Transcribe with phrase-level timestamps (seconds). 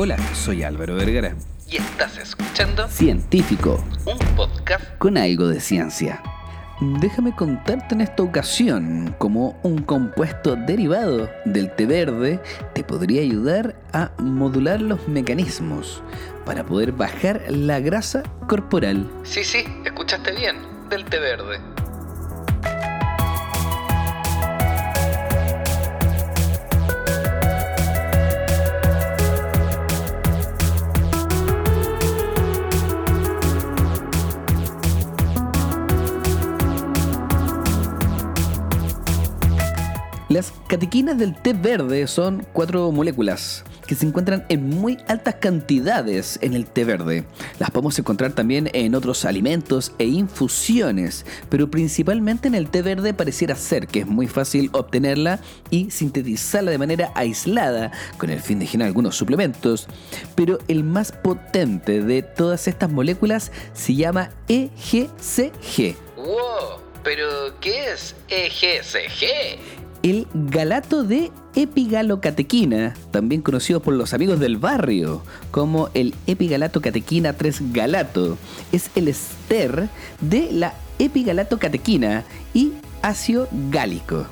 [0.00, 1.34] Hola, soy Álvaro Vergara.
[1.68, 6.22] Y estás escuchando Científico, un podcast con algo de ciencia.
[7.00, 12.40] Déjame contarte en esta ocasión cómo un compuesto derivado del té verde
[12.76, 16.00] te podría ayudar a modular los mecanismos
[16.46, 19.10] para poder bajar la grasa corporal.
[19.24, 20.58] Sí, sí, escuchaste bien,
[20.90, 21.58] del té verde.
[40.68, 46.52] Catequinas del té verde son cuatro moléculas que se encuentran en muy altas cantidades en
[46.52, 47.24] el té verde.
[47.58, 53.14] Las podemos encontrar también en otros alimentos e infusiones, pero principalmente en el té verde
[53.14, 55.40] pareciera ser que es muy fácil obtenerla
[55.70, 59.88] y sintetizarla de manera aislada con el fin de generar algunos suplementos.
[60.34, 65.96] Pero el más potente de todas estas moléculas se llama EGCG.
[66.16, 66.82] ¡Wow!
[67.02, 69.87] ¿Pero qué es EGCG?
[70.02, 77.32] El galato de epigalocatequina, también conocido por los amigos del barrio como el epigalato catequina
[77.32, 78.38] 3 galato,
[78.72, 79.88] es el ester
[80.20, 84.26] de la epigalato-catequina y ácido gálico.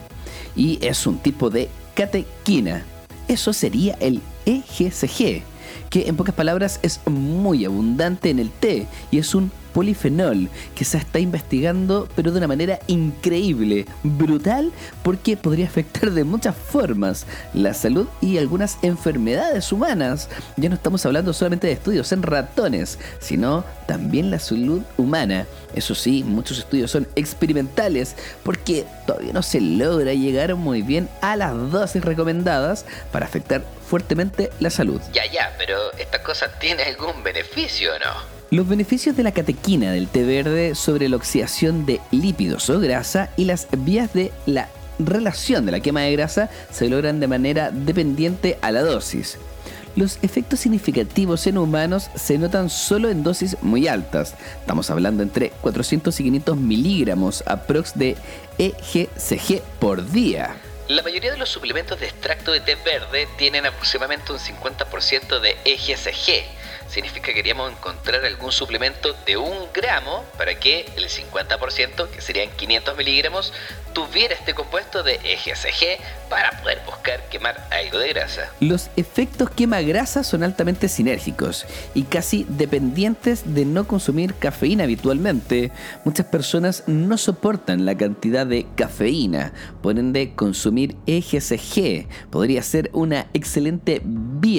[0.55, 2.85] Y es un tipo de catequina.
[3.29, 5.43] Eso sería el EGCG,
[5.91, 10.87] que en pocas palabras es muy abundante en el té y es un polifenol que
[10.87, 17.27] se está investigando pero de una manera increíble, brutal, porque podría afectar de muchas formas
[17.53, 20.31] la salud y algunas enfermedades humanas.
[20.57, 25.47] Ya no estamos hablando solamente de estudios en ratones, sino también la salud humana.
[25.75, 31.37] Eso sí, muchos estudios son experimentales porque todavía no se logra llegar muy bien a
[31.37, 35.03] las dosis recomendadas para afectar fuertemente la salud.
[35.13, 38.36] Ya, ya, pero ¿esta cosa tiene algún beneficio no?
[38.51, 43.29] Los beneficios de la catequina del té verde sobre la oxidación de lípidos o grasa
[43.37, 44.69] y las vías de la
[45.01, 49.39] relación de la quema de grasa se logran de manera dependiente a la dosis.
[49.97, 54.35] Los efectos significativos en humanos se notan solo en dosis muy altas.
[54.61, 58.17] Estamos hablando entre 400 y 500 miligramos aprox de
[58.59, 60.55] EGCG por día.
[60.87, 65.57] La mayoría de los suplementos de extracto de té verde tienen aproximadamente un 50% de
[65.65, 66.56] EGCG.
[66.89, 72.49] Significa que queríamos encontrar algún suplemento de un gramo para que el 50%, que serían
[72.57, 73.53] 500 miligramos,
[73.93, 78.53] tuviera este compuesto de EGCG para poder buscar quemar algo de grasa.
[78.61, 81.65] Los efectos quema grasa son altamente sinérgicos
[81.95, 85.73] y casi dependientes de no consumir cafeína habitualmente.
[86.05, 93.29] Muchas personas no soportan la cantidad de cafeína, por ende consumir EGCG podría ser una
[93.33, 94.03] excelente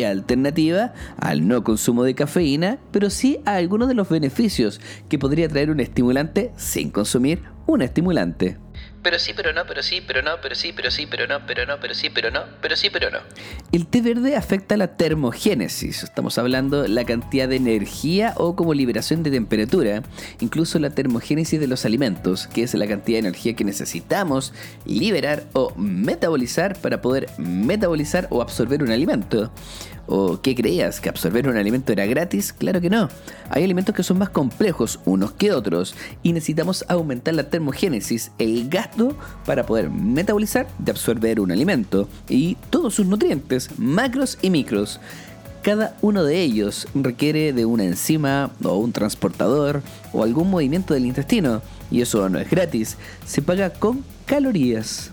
[0.04, 5.50] alternativa al no consumo de cafeína, pero sí a algunos de los beneficios que podría
[5.50, 8.58] traer un estimulante sin consumir un estimulante.
[9.08, 11.66] Pero sí, pero no, pero sí, pero no, pero sí, pero sí, pero no, pero
[11.66, 13.20] no, pero sí, pero no, pero sí, pero no.
[13.72, 19.24] El té verde afecta la termogénesis, estamos hablando la cantidad de energía o como liberación
[19.24, 20.04] de temperatura,
[20.42, 24.54] incluso la termogénesis de los alimentos, que es la cantidad de energía que necesitamos
[24.86, 29.54] liberar o metabolizar para poder metabolizar o absorber un alimento.
[30.10, 31.02] ¿O qué creías?
[31.02, 32.54] ¿Que absorber un alimento era gratis?
[32.54, 33.10] Claro que no.
[33.50, 38.70] Hay alimentos que son más complejos unos que otros y necesitamos aumentar la termogénesis, el
[38.70, 38.97] gasto
[39.46, 45.00] para poder metabolizar y absorber un alimento y todos sus nutrientes, macros y micros.
[45.62, 49.82] Cada uno de ellos requiere de una enzima o un transportador
[50.14, 55.12] o algún movimiento del intestino y eso no es gratis, se paga con calorías.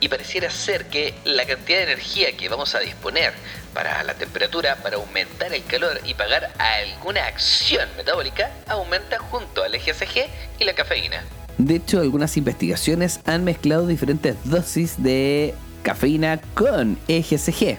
[0.00, 3.34] Y pareciera ser que la cantidad de energía que vamos a disponer
[3.74, 9.74] para la temperatura, para aumentar el calor y pagar alguna acción metabólica, aumenta junto al
[9.74, 11.22] EGCG y la cafeína.
[11.60, 17.78] De hecho, algunas investigaciones han mezclado diferentes dosis de cafeína con EGCG.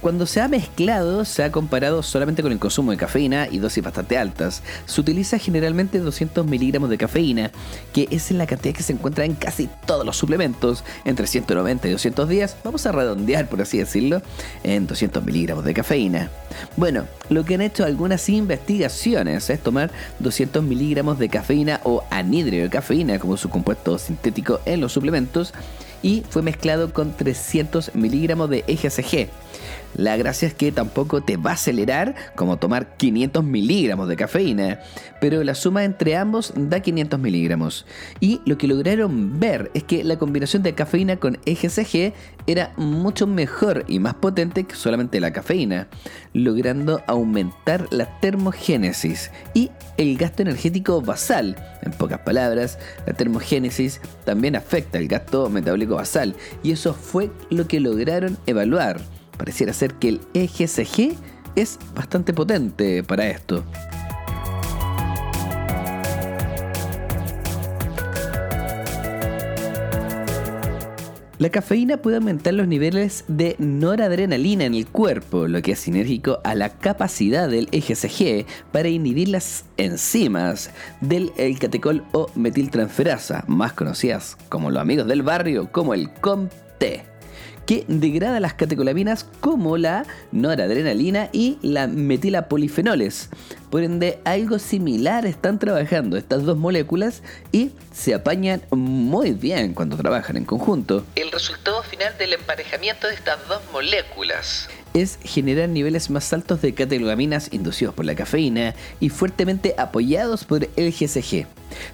[0.00, 3.84] Cuando se ha mezclado, se ha comparado solamente con el consumo de cafeína y dosis
[3.84, 4.62] bastante altas.
[4.86, 7.50] Se utiliza generalmente 200 miligramos de cafeína,
[7.92, 11.90] que es la cantidad que se encuentra en casi todos los suplementos, entre 190 y
[11.90, 14.22] 210, vamos a redondear por así decirlo,
[14.64, 16.30] en 200 miligramos de cafeína.
[16.78, 19.90] Bueno, lo que han hecho algunas investigaciones es tomar
[20.20, 25.52] 200 miligramos de cafeína o anhídrido de cafeína como su compuesto sintético en los suplementos
[26.02, 29.28] y fue mezclado con 300 miligramos de EGCG.
[29.94, 34.80] La gracia es que tampoco te va a acelerar como tomar 500 miligramos de cafeína,
[35.20, 37.86] pero la suma entre ambos da 500 miligramos.
[38.20, 42.12] Y lo que lograron ver es que la combinación de cafeína con EGCG
[42.46, 45.88] era mucho mejor y más potente que solamente la cafeína,
[46.32, 51.56] logrando aumentar la termogénesis y el gasto energético basal.
[51.82, 57.66] En pocas palabras, la termogénesis también afecta el gasto metabólico basal y eso fue lo
[57.66, 59.00] que lograron evaluar.
[59.40, 61.16] Pareciera ser que el EGCG
[61.56, 63.64] es bastante potente para esto.
[71.38, 76.40] La cafeína puede aumentar los niveles de noradrenalina en el cuerpo, lo que es sinérgico
[76.44, 80.70] a la capacidad del EGCG para inhibir las enzimas
[81.00, 87.09] del catecol o metiltransferasa, más conocidas como los amigos del barrio como el COMT
[87.70, 93.30] que degrada las catecolaminas como la noradrenalina y la metilapolifenoles.
[93.70, 97.22] Por ende, algo similar están trabajando estas dos moléculas
[97.52, 101.06] y se apañan muy bien cuando trabajan en conjunto.
[101.14, 106.74] El resultado final del emparejamiento de estas dos moléculas es generar niveles más altos de
[106.74, 111.46] catecolaminas inducidos por la cafeína y fuertemente apoyados por el GCG.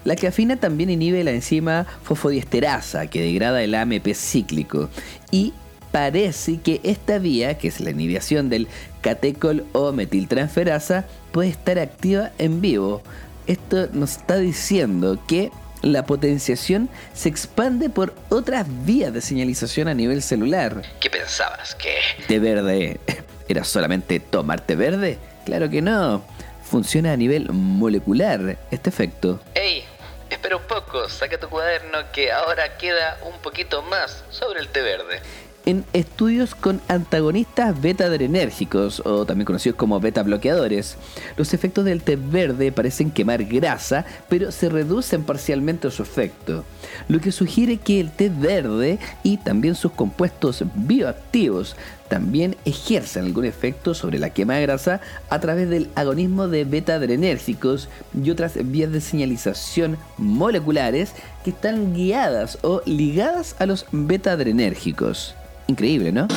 [0.05, 4.89] La cafeína también inhibe la enzima fosfodiesterasa que degrada el AMP cíclico
[5.29, 5.53] y
[5.97, 8.67] parece que esta vía, que es la inhibición del
[9.01, 13.01] catecol o metiltransferasa, puede estar activa en vivo.
[13.47, 15.49] Esto nos está diciendo que
[15.81, 20.83] la potenciación se expande por otras vías de señalización a nivel celular.
[20.99, 21.73] ¿Qué pensabas?
[21.73, 21.97] ¿Que
[22.27, 22.99] té verde
[23.49, 25.17] era solamente tomar té verde?
[25.45, 26.23] Claro que no.
[26.61, 29.41] Funciona a nivel molecular este efecto.
[29.55, 29.83] ¡Ey!
[30.29, 34.81] Espera un poco, saca tu cuaderno que ahora queda un poquito más sobre el té
[34.81, 35.21] verde
[35.67, 40.95] en estudios con antagonistas beta-adrenérgicos, o también conocidos como beta-bloqueadores.
[41.35, 46.63] Los efectos del té verde parecen quemar grasa, pero se reducen parcialmente su efecto,
[47.09, 51.75] lo que sugiere que el té verde y también sus compuestos bioactivos
[52.07, 57.89] también ejercen algún efecto sobre la quema de grasa a través del agonismo de beta-adrenérgicos
[58.23, 61.11] y otras vías de señalización moleculares
[61.43, 65.35] que están guiadas o ligadas a los beta-adrenérgicos.
[65.67, 66.27] Increíble, ¿no?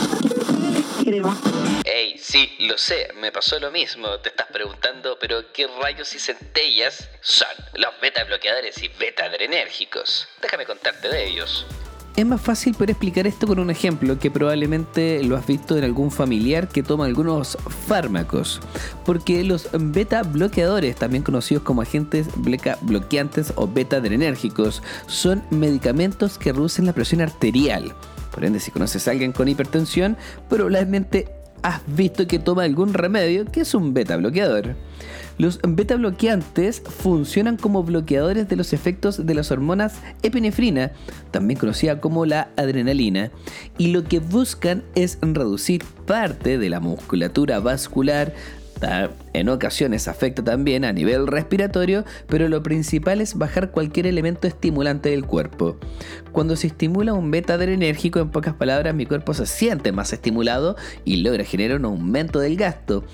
[1.84, 4.08] Ey, sí, lo sé, me pasó lo mismo.
[4.20, 10.28] Te estás preguntando, pero ¿qué rayos y centellas son los beta bloqueadores y beta adrenérgicos?
[10.42, 11.66] Déjame contarte de ellos.
[12.16, 15.84] Es más fácil poder explicar esto con un ejemplo que probablemente lo has visto en
[15.84, 17.56] algún familiar que toma algunos
[17.86, 18.60] fármacos.
[19.06, 22.26] Porque los beta bloqueadores, también conocidos como agentes
[22.82, 27.94] bloqueantes o beta adrenérgicos, son medicamentos que reducen la presión arterial
[28.30, 30.16] por ende, si conoces a alguien con hipertensión,
[30.48, 31.28] probablemente
[31.62, 34.76] has visto que toma algún remedio que es un beta bloqueador.
[35.38, 40.92] Los beta bloqueantes funcionan como bloqueadores de los efectos de las hormonas epinefrina,
[41.30, 43.30] también conocida como la adrenalina,
[43.78, 48.34] y lo que buscan es reducir parte de la musculatura vascular
[49.32, 55.10] en ocasiones afecta también a nivel respiratorio, pero lo principal es bajar cualquier elemento estimulante
[55.10, 55.76] del cuerpo.
[56.32, 60.76] Cuando se estimula un beta adrenérgico, en pocas palabras, mi cuerpo se siente más estimulado
[61.04, 63.04] y logra generar un aumento del gasto.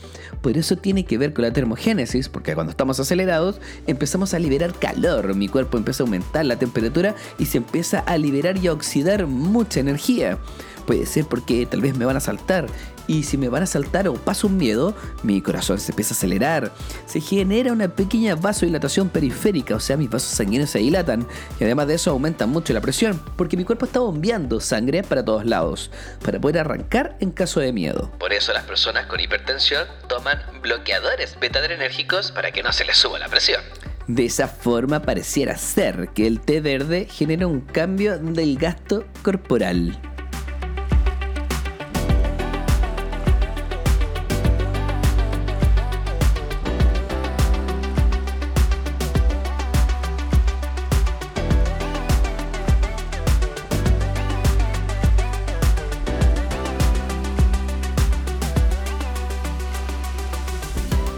[0.40, 4.72] Por eso tiene que ver con la termogénesis, porque cuando estamos acelerados empezamos a liberar
[4.74, 8.72] calor, mi cuerpo empieza a aumentar la temperatura y se empieza a liberar y a
[8.72, 10.38] oxidar mucha energía.
[10.86, 12.66] Puede ser porque tal vez me van a saltar
[13.06, 16.16] y si me van a saltar o paso un miedo, mi corazón se empieza a
[16.16, 16.72] acelerar.
[17.06, 21.26] Se genera una pequeña vasodilatación periférica, o sea, mis vasos sanguíneos se dilatan
[21.60, 25.24] y además de eso aumenta mucho la presión, porque mi cuerpo está bombeando sangre para
[25.24, 25.90] todos lados,
[26.24, 28.10] para poder arrancar en caso de miedo.
[28.18, 33.18] Por eso las personas con hipertensión toman bloqueadores beta-adrenérgicos para que no se les suba
[33.18, 33.60] la presión.
[34.06, 39.98] De esa forma pareciera ser que el té verde genera un cambio del gasto corporal.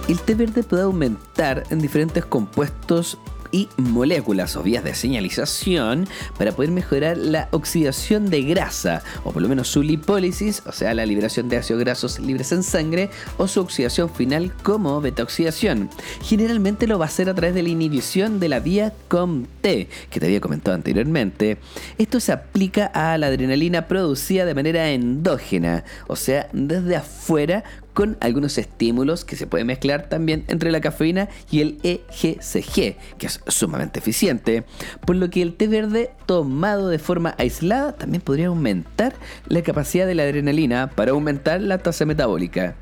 [0.08, 3.18] El té verde puede aumentar en diferentes compuestos
[3.52, 6.06] y moléculas o vías de señalización
[6.38, 10.94] para poder mejorar la oxidación de grasa, o por lo menos su lipólisis, o sea,
[10.94, 15.90] la liberación de ácidos grasos libres en sangre, o su oxidación final como beta-oxidación.
[16.22, 20.20] Generalmente lo va a hacer a través de la inhibición de la vía COMT, que
[20.20, 21.58] te había comentado anteriormente.
[21.98, 27.64] Esto se aplica a la adrenalina producida de manera endógena, o sea, desde afuera
[27.98, 33.26] con algunos estímulos que se pueden mezclar también entre la cafeína y el EGCG, que
[33.26, 34.62] es sumamente eficiente,
[35.04, 39.14] por lo que el té verde tomado de forma aislada también podría aumentar
[39.48, 42.76] la capacidad de la adrenalina para aumentar la tasa metabólica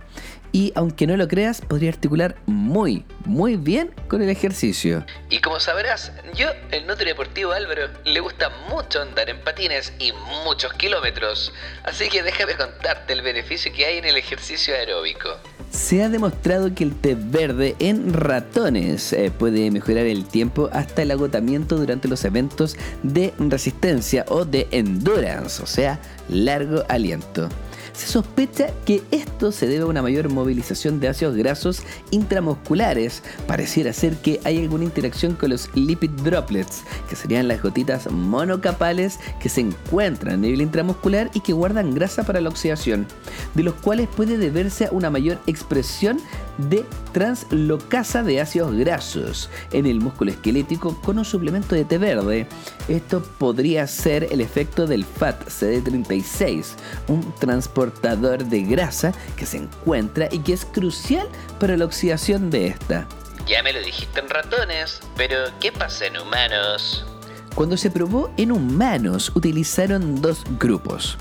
[0.57, 5.05] y aunque no lo creas, podría articular muy, muy bien con el ejercicio.
[5.29, 10.13] Y como sabrás, yo, el Nutri Deportivo Álvaro, le gusta mucho andar en patines y
[10.47, 11.53] muchos kilómetros,
[11.85, 15.29] así que déjame contarte el beneficio que hay en el ejercicio aeróbico.
[15.71, 21.03] Se ha demostrado que el té verde en ratones eh, puede mejorar el tiempo hasta
[21.03, 27.51] el agotamiento durante los eventos de resistencia o de endurance, o sea, largo aliento.
[27.97, 33.23] Se sospecha que esto se debe a una mayor movilización de ácidos grasos intramusculares.
[33.47, 39.19] Pareciera ser que hay alguna interacción con los lipid droplets, que serían las gotitas monocapales
[39.41, 43.07] que se encuentran a nivel intramuscular y que guardan grasa para la oxidación,
[43.55, 46.21] de los cuales puede deberse a una mayor expresión
[46.59, 52.47] de translocasa de ácidos grasos en el músculo esquelético con un suplemento de té verde.
[52.89, 56.75] Esto podría ser el efecto del FAT CD36,
[57.09, 62.69] un transportador de grasa que se encuentra y que es crucial para la oxidación de
[62.69, 63.07] esta.
[63.47, 67.07] Ya me lo dijiste en ratones, pero ¿qué pasa en humanos?
[67.55, 71.17] Cuando se probó en humanos utilizaron dos grupos.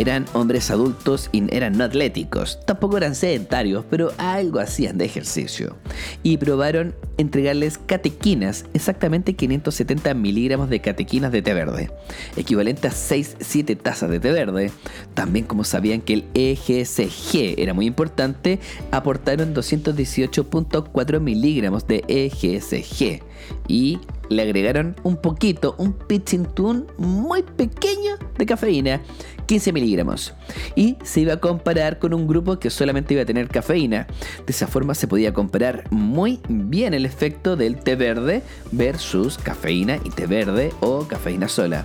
[0.00, 5.76] Eran hombres adultos y eran no atléticos, tampoco eran sedentarios, pero algo hacían de ejercicio.
[6.22, 11.90] Y probaron entregarles catequinas, exactamente 570 miligramos de catequinas de té verde,
[12.38, 14.70] equivalente a 6-7 tazas de té verde.
[15.12, 18.58] También como sabían que el EGCG era muy importante,
[18.92, 23.22] aportaron 218.4 miligramos de EGCG
[23.68, 23.98] y
[24.30, 29.02] le agregaron un poquito, un pitching tune muy pequeño de cafeína
[29.46, 30.32] 15 miligramos.
[30.76, 34.06] Y se iba a comparar con un grupo que solamente iba a tener cafeína.
[34.46, 39.98] De esa forma se podía comparar muy bien el efecto del té verde versus cafeína
[40.04, 41.84] y té verde o cafeína sola.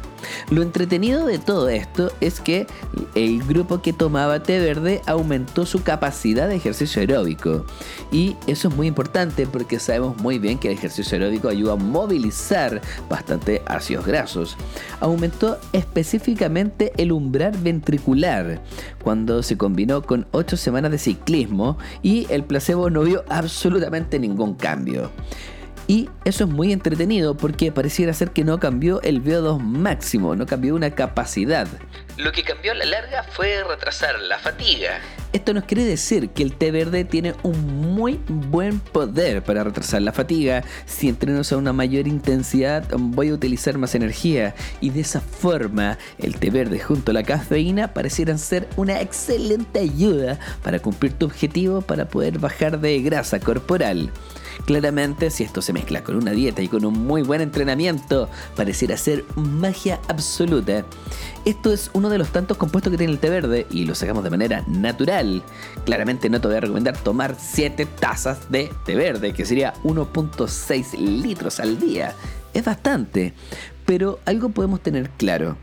[0.52, 2.68] Lo entretenido de todo esto es que
[3.16, 7.66] el grupo que tomaba té verde aumentó su capacidad de ejercicio aeróbico.
[8.12, 11.78] Y eso es muy importante porque sabemos muy bien que el ejercicio aeróbico ayuda a
[11.78, 12.35] movilizar
[13.10, 14.58] bastante ácidos grasos.
[15.00, 18.62] Aumentó específicamente el umbral ventricular
[19.04, 24.56] cuando se combinó con 8 semanas de ciclismo y el placebo no vio absolutamente ningún
[24.56, 25.12] cambio.
[25.88, 30.48] Y eso es muy entretenido porque pareciera ser que no cambió el VO2 máximo, no
[30.48, 31.68] cambió una capacidad.
[32.18, 35.00] Lo que cambió a la larga fue retrasar la fatiga.
[35.32, 40.02] Esto nos quiere decir que el té verde tiene un muy buen poder para retrasar
[40.02, 40.64] la fatiga.
[40.86, 46.00] Si entrenos a una mayor intensidad voy a utilizar más energía y de esa forma
[46.18, 51.26] el té verde junto a la cafeína parecieran ser una excelente ayuda para cumplir tu
[51.26, 54.10] objetivo para poder bajar de grasa corporal.
[54.66, 58.98] Claramente, si esto se mezcla con una dieta y con un muy buen entrenamiento, pareciera
[58.98, 60.86] ser magia absoluta.
[61.44, 64.24] Esto es uno de los tantos compuestos que tiene el té verde y lo sacamos
[64.24, 65.44] de manera natural.
[65.86, 70.98] Claramente no te voy a recomendar tomar 7 tazas de té verde, que sería 1.6
[70.98, 72.16] litros al día.
[72.54, 73.34] Es bastante.
[73.86, 75.58] Pero algo podemos tener claro.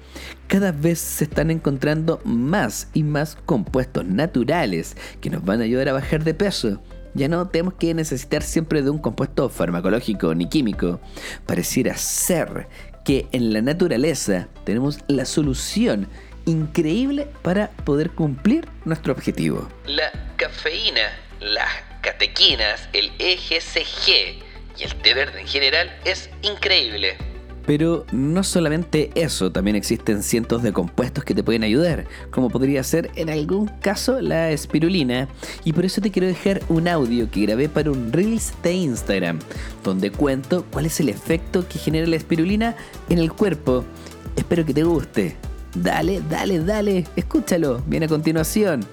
[0.47, 5.89] Cada vez se están encontrando más y más compuestos naturales que nos van a ayudar
[5.89, 6.81] a bajar de peso.
[7.15, 11.01] Ya no tenemos que necesitar siempre de un compuesto farmacológico ni químico.
[11.47, 12.69] Pareciera ser
[13.05, 16.09] que en la naturaleza tenemos la solución
[16.47, 19.69] increíble para poder cumplir nuestro objetivo.
[19.87, 24.43] La cafeína, las catequinas, el EGCG
[24.79, 27.17] y el té verde en general es increíble.
[27.67, 32.83] Pero no solamente eso, también existen cientos de compuestos que te pueden ayudar, como podría
[32.83, 35.29] ser en algún caso la espirulina.
[35.65, 39.39] Y por eso te quiero dejar un audio que grabé para un Reels de Instagram,
[39.85, 42.75] donde cuento cuál es el efecto que genera la espirulina
[43.09, 43.85] en el cuerpo.
[44.37, 45.37] Espero que te guste.
[45.75, 48.85] Dale, dale, dale, escúchalo, viene a continuación.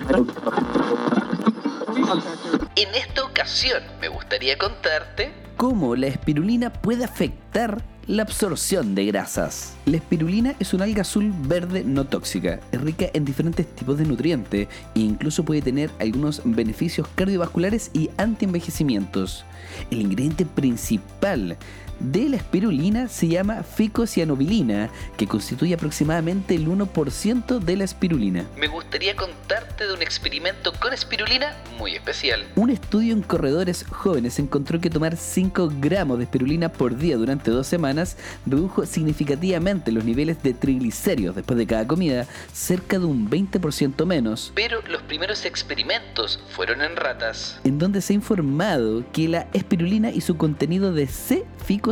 [2.76, 9.76] En esta ocasión me gustaría contarte cómo la espirulina puede afectar la absorción de grasas.
[9.86, 14.06] La espirulina es una alga azul verde no tóxica, es rica en diferentes tipos de
[14.06, 19.46] nutrientes e incluso puede tener algunos beneficios cardiovasculares y antienvejecimientos.
[19.92, 21.56] El ingrediente principal
[22.00, 28.46] de la espirulina se llama ficocianobilina, que constituye aproximadamente el 1% de la espirulina.
[28.58, 32.46] Me gustaría contarte de un experimento con espirulina muy especial.
[32.56, 37.52] Un estudio en corredores jóvenes encontró que tomar 5 gramos de espirulina por día durante
[37.52, 43.30] dos semanas redujo significativamente los niveles de triglicéridos después de cada comida, cerca de un
[43.30, 44.52] 20% menos.
[44.56, 47.60] Pero los primeros experimentos fueron en ratas.
[47.64, 51.08] En donde se ha informado que la espirulina y su contenido de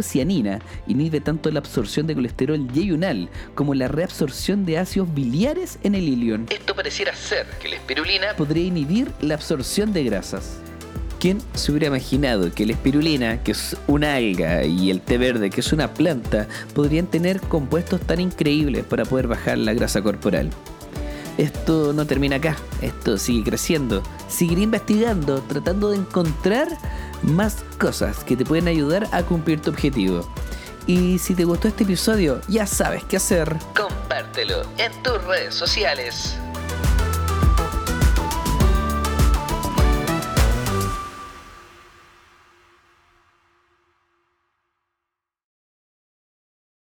[0.02, 5.96] C-ficocianina inhibe tanto la absorción de colesterol yeyunal como la reabsorción de ácidos biliares en
[5.96, 6.48] el ilion.
[6.50, 10.60] Esto pareciera ser que la espirulina podría inhibir la absorción de grasas.
[11.20, 15.50] ¿Quién se hubiera imaginado que la espirulina, que es una alga, y el té verde,
[15.50, 20.52] que es una planta, podrían tener compuestos tan increíbles para poder bajar la grasa corporal?
[21.38, 24.02] Esto no termina acá, esto sigue creciendo.
[24.28, 26.68] Seguiré investigando, tratando de encontrar
[27.22, 30.28] más cosas que te pueden ayudar a cumplir tu objetivo.
[30.88, 33.56] Y si te gustó este episodio, ya sabes qué hacer.
[33.76, 36.38] compártelo en tus redes sociales.